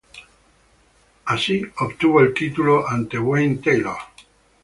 [1.25, 3.97] Así, obtuvo el título ante Wayne Taylor.